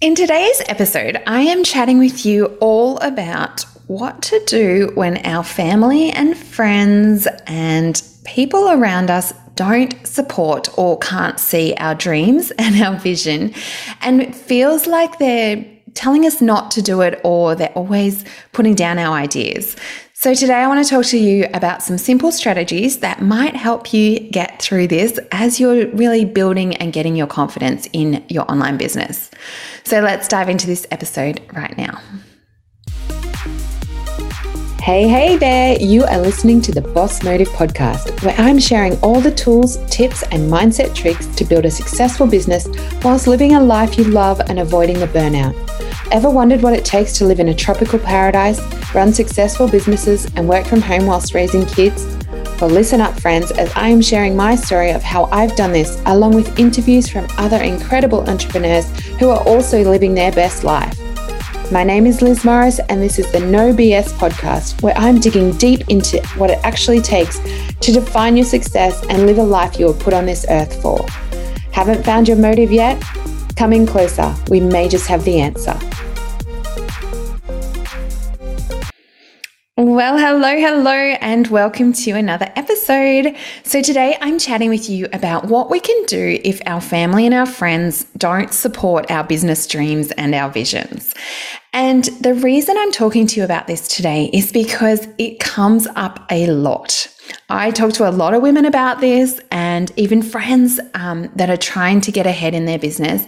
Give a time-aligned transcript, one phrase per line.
[0.00, 5.44] In today's episode, I am chatting with you all about what to do when our
[5.44, 12.82] family and friends and people around us don't support or can't see our dreams and
[12.82, 13.52] our vision,
[14.00, 18.74] and it feels like they're telling us not to do it or they're always putting
[18.74, 19.76] down our ideas.
[20.22, 23.94] So, today I want to talk to you about some simple strategies that might help
[23.94, 28.76] you get through this as you're really building and getting your confidence in your online
[28.76, 29.30] business.
[29.82, 32.02] So, let's dive into this episode right now.
[34.82, 35.76] Hey, hey there!
[35.78, 40.22] You are listening to the Boss Motive podcast, where I'm sharing all the tools, tips,
[40.32, 42.66] and mindset tricks to build a successful business
[43.04, 45.54] whilst living a life you love and avoiding the burnout.
[46.10, 48.58] Ever wondered what it takes to live in a tropical paradise,
[48.94, 52.06] run successful businesses, and work from home whilst raising kids?
[52.58, 56.00] Well, listen up, friends, as I am sharing my story of how I've done this,
[56.06, 58.88] along with interviews from other incredible entrepreneurs
[59.18, 60.99] who are also living their best life.
[61.72, 65.52] My name is Liz Morris, and this is the No BS podcast, where I'm digging
[65.52, 69.86] deep into what it actually takes to define your success and live a life you
[69.86, 71.06] were put on this earth for.
[71.70, 73.00] Haven't found your motive yet?
[73.54, 74.34] Come in closer.
[74.48, 75.78] We may just have the answer.
[79.76, 83.34] Well, hello, hello, and welcome to another episode.
[83.62, 87.34] So, today I'm chatting with you about what we can do if our family and
[87.34, 91.14] our friends don't support our business dreams and our visions.
[91.72, 96.26] And the reason I'm talking to you about this today is because it comes up
[96.30, 97.06] a lot.
[97.48, 101.56] I talk to a lot of women about this and even friends um, that are
[101.56, 103.24] trying to get ahead in their business.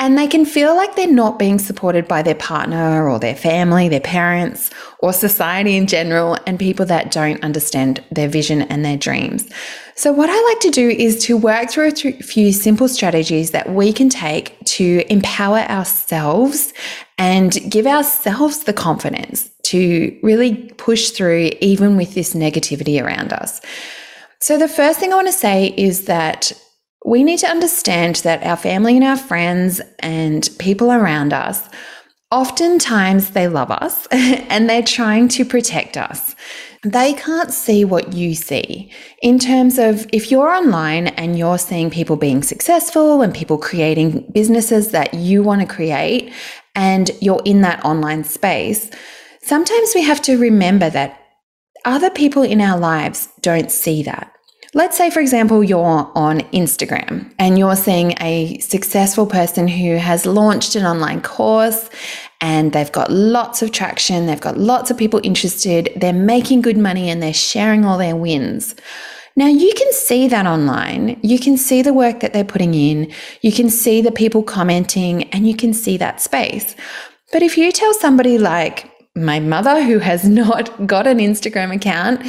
[0.00, 3.88] And they can feel like they're not being supported by their partner or their family,
[3.88, 8.96] their parents, or society in general, and people that don't understand their vision and their
[8.96, 9.48] dreams.
[9.96, 13.70] So, what I like to do is to work through a few simple strategies that
[13.70, 16.72] we can take to empower ourselves
[17.18, 23.60] and give ourselves the confidence to really push through, even with this negativity around us.
[24.38, 26.52] So, the first thing I want to say is that
[27.08, 31.66] we need to understand that our family and our friends and people around us,
[32.30, 36.36] oftentimes they love us and they're trying to protect us.
[36.84, 38.92] They can't see what you see
[39.22, 44.30] in terms of if you're online and you're seeing people being successful and people creating
[44.32, 46.32] businesses that you want to create,
[46.74, 48.88] and you're in that online space.
[49.42, 51.20] Sometimes we have to remember that
[51.84, 54.32] other people in our lives don't see that.
[54.74, 60.26] Let's say, for example, you're on Instagram and you're seeing a successful person who has
[60.26, 61.88] launched an online course
[62.42, 66.76] and they've got lots of traction, they've got lots of people interested, they're making good
[66.76, 68.74] money and they're sharing all their wins.
[69.36, 71.18] Now, you can see that online.
[71.22, 73.10] You can see the work that they're putting in.
[73.40, 76.74] You can see the people commenting and you can see that space.
[77.32, 82.20] But if you tell somebody like my mother, who has not got an Instagram account,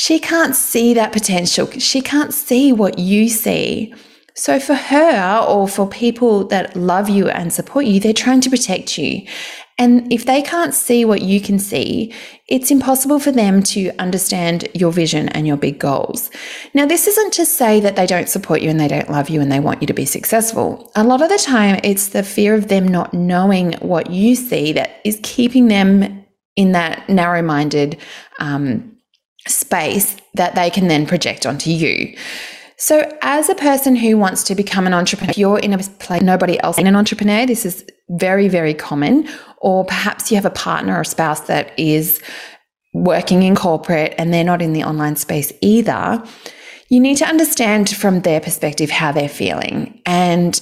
[0.00, 1.68] she can't see that potential.
[1.72, 3.92] She can't see what you see.
[4.36, 8.48] So, for her or for people that love you and support you, they're trying to
[8.48, 9.26] protect you.
[9.76, 12.14] And if they can't see what you can see,
[12.46, 16.30] it's impossible for them to understand your vision and your big goals.
[16.74, 19.40] Now, this isn't to say that they don't support you and they don't love you
[19.40, 20.92] and they want you to be successful.
[20.94, 24.72] A lot of the time, it's the fear of them not knowing what you see
[24.74, 27.98] that is keeping them in that narrow minded,
[28.38, 28.94] um,
[29.46, 32.16] space that they can then project onto you.
[32.80, 36.60] So, as a person who wants to become an entrepreneur, you're in a place nobody
[36.60, 39.28] else in an entrepreneur, this is very, very common.
[39.58, 42.22] Or perhaps you have a partner or spouse that is
[42.94, 46.22] working in corporate and they're not in the online space either.
[46.88, 50.00] You need to understand from their perspective how they're feeling.
[50.06, 50.60] And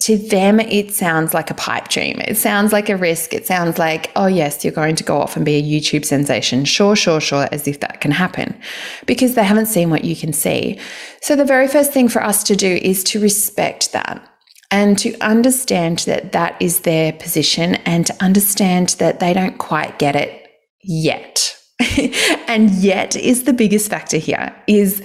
[0.00, 2.20] to them, it sounds like a pipe dream.
[2.20, 3.34] It sounds like a risk.
[3.34, 6.64] It sounds like, oh, yes, you're going to go off and be a YouTube sensation.
[6.64, 8.58] Sure, sure, sure, as if that can happen
[9.06, 10.78] because they haven't seen what you can see.
[11.20, 14.24] So, the very first thing for us to do is to respect that
[14.70, 19.98] and to understand that that is their position and to understand that they don't quite
[19.98, 20.46] get it
[20.82, 21.56] yet.
[22.48, 25.02] and yet is the biggest factor here is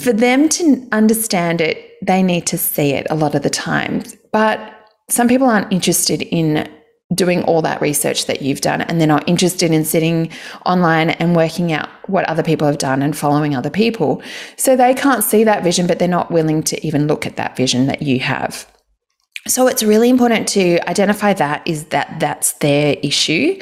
[0.00, 4.16] for them to understand it they need to see it a lot of the times.
[4.32, 4.74] But
[5.10, 6.68] some people aren't interested in
[7.14, 10.30] doing all that research that you've done and they're not interested in sitting
[10.66, 14.22] online and working out what other people have done and following other people.
[14.56, 17.56] So they can't see that vision, but they're not willing to even look at that
[17.56, 18.70] vision that you have.
[19.46, 23.58] So it's really important to identify that is that that's their issue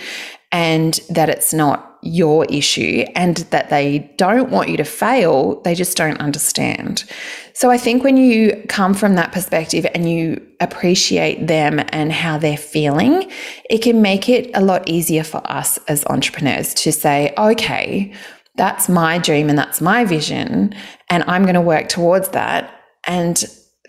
[0.50, 5.75] and that it's not your issue and that they don't want you to fail, they
[5.75, 7.05] just don't understand.
[7.53, 12.38] So I think when you come from that perspective and you appreciate them and how
[12.38, 13.31] they're feeling,
[13.69, 18.12] it can make it a lot easier for us as entrepreneurs to say, okay,
[18.56, 20.75] that's my dream and that's my vision,
[21.11, 22.73] and I'm going to work towards that.
[23.06, 23.37] And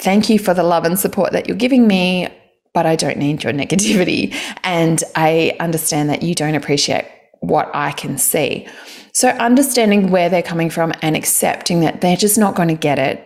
[0.02, 2.28] thank you for the love and support that you're giving me,
[2.74, 4.36] but I don't need your negativity.
[4.64, 7.06] And I understand that you don't appreciate
[7.40, 8.68] what I can see.
[9.14, 13.00] So, understanding where they're coming from and accepting that they're just not going to get
[13.00, 13.24] it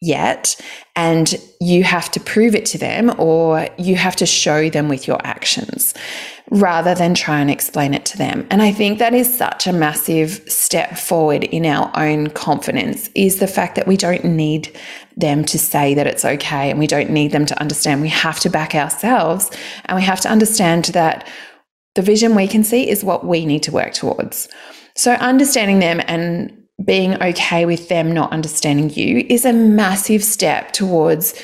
[0.00, 0.60] yet,
[0.96, 5.06] and you have to prove it to them or you have to show them with
[5.06, 5.94] your actions
[6.50, 8.46] rather than try and explain it to them.
[8.50, 13.38] And I think that is such a massive step forward in our own confidence is
[13.38, 14.76] the fact that we don't need
[15.16, 18.00] them to say that it's okay and we don't need them to understand.
[18.00, 19.50] We have to back ourselves
[19.84, 21.28] and we have to understand that
[21.98, 24.48] the vision we can see is what we need to work towards.
[24.94, 30.70] So understanding them and being okay with them not understanding you is a massive step
[30.70, 31.34] towards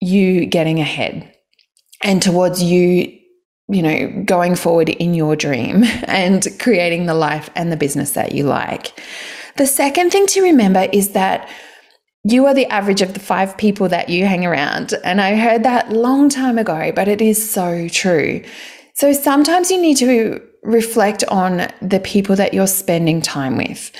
[0.00, 1.34] you getting ahead
[2.04, 3.18] and towards you
[3.68, 8.30] you know, going forward in your dream and creating the life and the business that
[8.30, 8.92] you like.
[9.56, 11.50] The second thing to remember is that
[12.22, 14.94] you are the average of the five people that you hang around.
[15.02, 18.44] And I heard that long time ago, but it is so true.
[18.96, 23.92] So sometimes you need to reflect on the people that you're spending time with.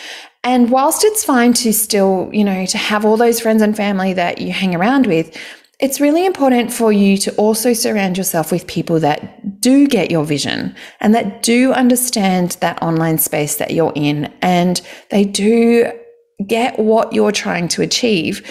[0.43, 4.15] And whilst it's fine to still, you know, to have all those friends and family
[4.15, 5.37] that you hang around with,
[5.81, 10.25] it's really important for you to also surround yourself with people that do get your
[10.25, 15.93] vision and that do understand that online space that you're in and they do
[16.47, 18.51] get what you're trying to achieve.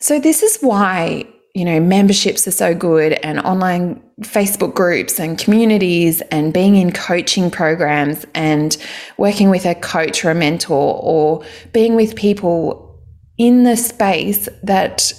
[0.00, 1.24] So, this is why,
[1.58, 6.92] you know, memberships are so good and online Facebook groups and communities and being in
[6.92, 8.76] coaching programs and
[9.16, 12.96] working with a coach or a mentor or being with people
[13.38, 15.12] in the space that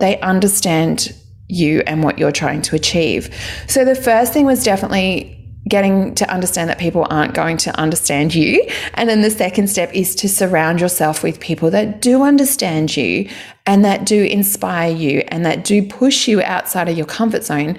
[0.00, 1.14] they understand
[1.46, 3.32] you and what you're trying to achieve.
[3.68, 5.30] So the first thing was definitely
[5.68, 8.68] getting to understand that people aren't going to understand you.
[8.94, 13.30] And then the second step is to surround yourself with people that do understand you
[13.66, 17.78] and that do inspire you and that do push you outside of your comfort zone,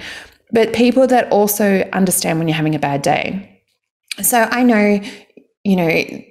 [0.52, 3.62] but people that also understand when you're having a bad day.
[4.22, 5.02] So I know,
[5.64, 6.24] you know,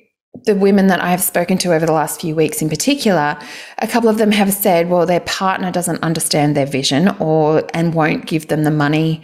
[0.44, 3.38] the women that I have spoken to over the last few weeks in particular,
[3.78, 7.94] a couple of them have said, well, their partner doesn't understand their vision or and
[7.94, 9.22] won't give them the money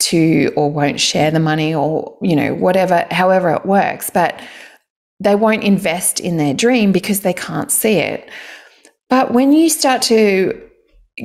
[0.00, 4.40] to or won't share the money or, you know, whatever, however it works, but
[5.20, 8.28] they won't invest in their dream because they can't see it.
[9.12, 10.58] But when you start to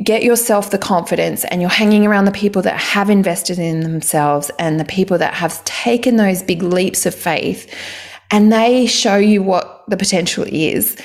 [0.04, 4.52] get yourself the confidence and you're hanging around the people that have invested in themselves
[4.60, 7.74] and the people that have taken those big leaps of faith
[8.30, 10.98] and they show you what the potential is,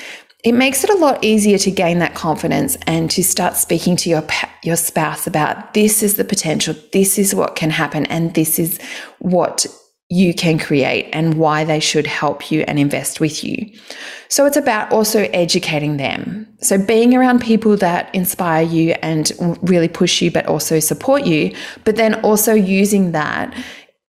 [0.43, 4.09] it makes it a lot easier to gain that confidence and to start speaking to
[4.09, 4.23] your
[4.61, 8.77] your spouse about this is the potential, this is what can happen, and this is
[9.19, 9.65] what
[10.13, 13.67] you can create and why they should help you and invest with you.
[14.29, 16.47] So it's about also educating them.
[16.61, 19.31] So being around people that inspire you and
[19.63, 23.55] really push you, but also support you, but then also using that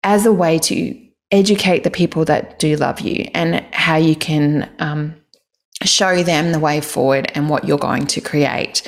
[0.03, 0.95] as a way to
[1.31, 5.15] educate the people that do love you and how you can um,
[5.83, 8.87] show them the way forward and what you're going to create.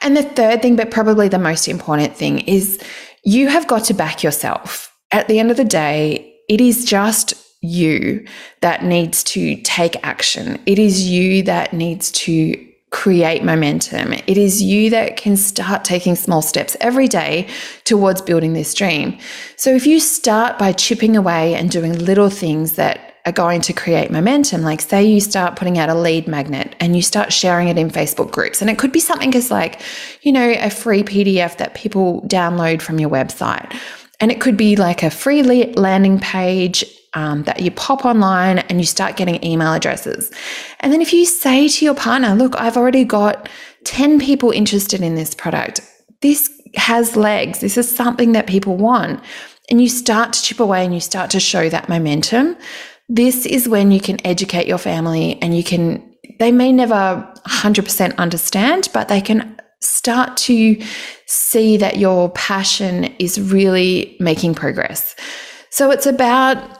[0.00, 2.82] And the third thing, but probably the most important thing, is
[3.24, 4.90] you have got to back yourself.
[5.12, 8.26] At the end of the day, it is just you
[8.60, 10.60] that needs to take action.
[10.66, 14.12] It is you that needs to create momentum.
[14.12, 17.48] It is you that can start taking small steps every day
[17.84, 19.18] towards building this dream.
[19.56, 23.72] So if you start by chipping away and doing little things that are going to
[23.72, 27.66] create momentum, like say you start putting out a lead magnet and you start sharing
[27.66, 29.82] it in Facebook groups, and it could be something as like,
[30.22, 33.76] you know, a free PDF that people download from your website.
[34.20, 38.78] And it could be like a free landing page um, that you pop online and
[38.78, 40.30] you start getting email addresses.
[40.80, 43.48] And then if you say to your partner, look, I've already got
[43.84, 45.80] 10 people interested in this product,
[46.20, 49.22] this has legs, this is something that people want.
[49.70, 52.56] And you start to chip away and you start to show that momentum.
[53.08, 58.16] This is when you can educate your family and you can, they may never 100%
[58.16, 59.55] understand, but they can
[59.86, 60.82] start to
[61.26, 65.16] see that your passion is really making progress.
[65.70, 66.76] So it's about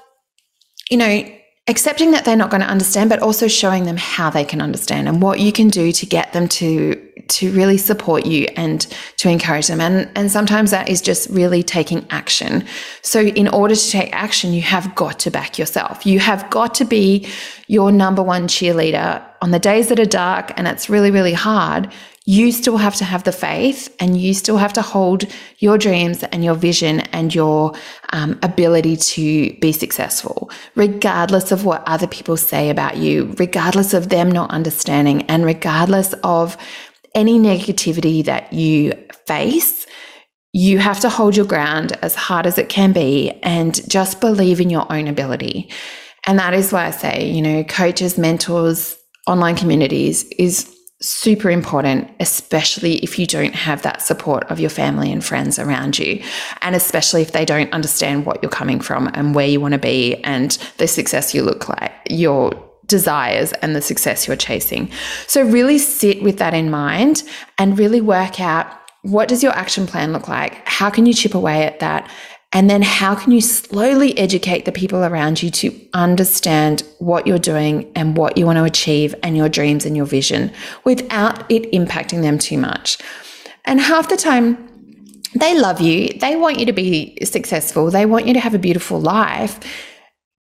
[0.91, 1.29] you know,
[1.69, 5.09] accepting that they're not going to understand, but also showing them how they can understand
[5.09, 8.83] and what you can do to get them to to really support you and
[9.17, 9.81] to encourage them.
[9.81, 12.65] And, and sometimes that is just really taking action.
[13.03, 16.07] So in order to take action, you have got to back yourself.
[16.07, 17.29] You have got to be
[17.67, 21.93] your number one cheerleader on the days that are dark and it's really, really hard
[22.29, 25.25] you still have to have the faith and you still have to hold
[25.59, 27.73] your dreams and your vision and your
[28.13, 34.09] um, ability to be successful, regardless of what other people say about you, regardless of
[34.09, 36.57] them not understanding, and regardless of
[37.15, 38.93] any negativity that you
[39.27, 39.87] face.
[40.53, 44.61] You have to hold your ground as hard as it can be and just believe
[44.61, 45.71] in your own ability.
[46.27, 52.11] And that is why I say, you know, coaches, mentors, online communities is super important,
[52.21, 56.23] especially if you don't have that support of your family and friends around you.
[56.63, 59.79] And especially if they don't understand what you're coming from and where you want to
[59.79, 62.53] be and the success you look like, your
[62.87, 64.91] desires and the success you're chasing.
[65.27, 67.25] So really sit with that in mind
[67.59, 68.67] and really work out
[69.03, 70.67] what does your action plan look like?
[70.67, 72.11] How can you chip away at that?
[72.53, 77.39] And then how can you slowly educate the people around you to understand what you're
[77.39, 80.53] doing and what you want to achieve and your dreams and your vision
[80.85, 82.99] without it impacting them too much?
[83.65, 84.67] And half the time,
[85.35, 86.09] they love you.
[86.21, 87.91] They want you to be successful.
[87.91, 89.61] They want you to have a beautiful life.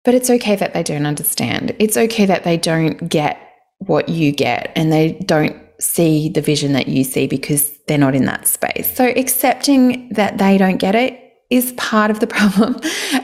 [0.04, 1.74] But it's okay that they don't understand.
[1.78, 3.38] It's okay that they don't get
[3.78, 8.14] what you get and they don't see the vision that you see because they're not
[8.14, 8.94] in that space.
[8.96, 12.76] So accepting that they don't get it is part of the problem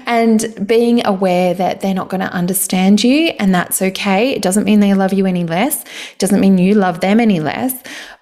[0.07, 4.31] and being aware that they're not going to understand you and that's okay.
[4.31, 5.83] It doesn't mean they love you any less.
[5.83, 7.75] It doesn't mean you love them any less,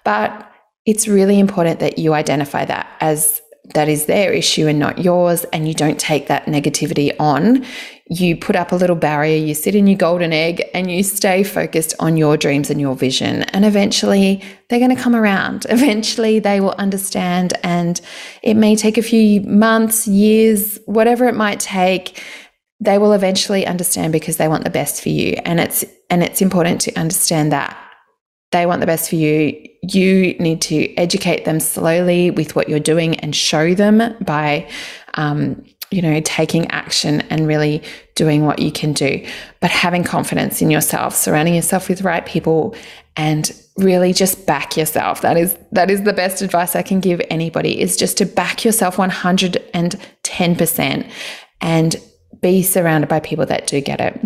[0.03, 0.47] but
[0.85, 3.41] it's really important that you identify that as
[3.75, 7.65] that is their issue and not yours and you don't take that negativity on
[8.11, 11.43] you put up a little barrier, you sit in your golden egg, and you stay
[11.43, 13.43] focused on your dreams and your vision.
[13.43, 15.65] And eventually, they're going to come around.
[15.69, 17.53] Eventually, they will understand.
[17.63, 18.01] And
[18.43, 22.21] it may take a few months, years, whatever it might take.
[22.81, 25.37] They will eventually understand because they want the best for you.
[25.45, 27.77] And it's and it's important to understand that
[28.51, 29.69] they want the best for you.
[29.83, 34.67] You need to educate them slowly with what you're doing and show them by
[35.13, 37.83] um, you know, taking action and really
[38.15, 39.23] doing what you can do,
[39.59, 42.73] but having confidence in yourself, surrounding yourself with right people
[43.17, 45.19] and really just back yourself.
[45.21, 48.63] That is that is the best advice I can give anybody is just to back
[48.63, 51.11] yourself 110%
[51.61, 51.95] and
[52.41, 54.17] be surrounded by people that do get it.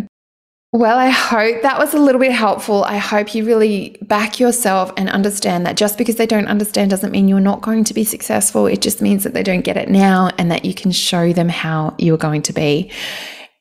[0.76, 2.84] Well, I hope that was a little bit helpful.
[2.84, 7.12] I hope you really back yourself and understand that just because they don't understand doesn't
[7.12, 8.68] mean you're not going to be successful.
[8.68, 11.48] It just means that they don't get it now and that you can show them
[11.48, 12.92] how you're going to be.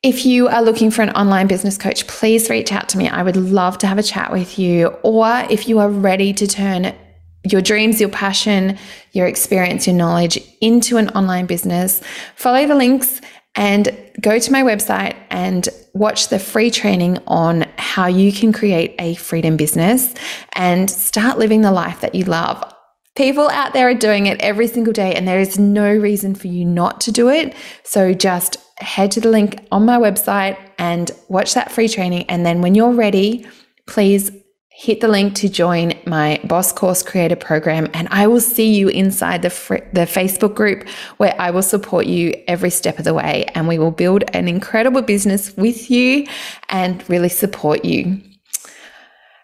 [0.02, 3.08] If you are looking for an online business coach, please reach out to me.
[3.08, 4.88] I would love to have a chat with you.
[5.04, 6.96] Or if you are ready to turn
[7.44, 8.76] your dreams, your passion,
[9.12, 12.02] your experience, your knowledge into an online business,
[12.34, 13.20] follow the links
[13.56, 18.94] and go to my website and watch the free training on how you can create
[18.98, 20.14] a freedom business
[20.54, 22.72] and start living the life that you love.
[23.16, 26.48] People out there are doing it every single day, and there is no reason for
[26.48, 27.54] you not to do it.
[27.84, 32.24] So just head to the link on my website and watch that free training.
[32.28, 33.46] And then when you're ready,
[33.86, 34.32] please
[34.76, 38.88] hit the link to join my Boss Course Creator program, and I will see you
[38.88, 43.14] inside the, fr- the Facebook group where I will support you every step of the
[43.14, 43.44] way.
[43.54, 46.26] And we will build an incredible business with you
[46.68, 48.20] and really support you.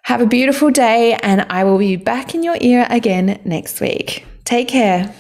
[0.03, 4.27] Have a beautiful day, and I will be back in your ear again next week.
[4.45, 5.15] Take care.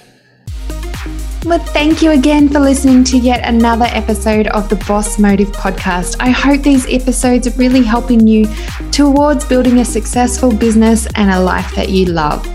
[1.43, 6.17] Well, thank you again for listening to yet another episode of the Boss Motive podcast.
[6.21, 8.47] I hope these episodes are really helping you
[8.93, 12.47] towards building a successful business and a life that you love.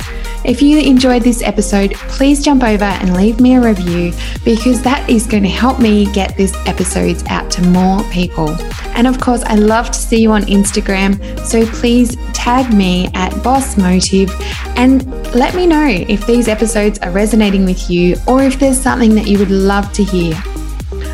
[0.45, 4.13] If you enjoyed this episode, please jump over and leave me a review
[4.43, 8.55] because that is going to help me get these episodes out to more people.
[8.95, 13.31] And of course, I love to see you on Instagram, so please tag me at
[13.43, 14.31] Boss Motive
[14.77, 19.13] and let me know if these episodes are resonating with you or if there's something
[19.15, 20.35] that you would love to hear.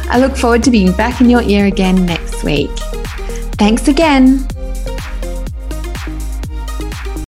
[0.09, 2.69] I look forward to being back in your ear again next week.
[3.57, 4.45] Thanks again.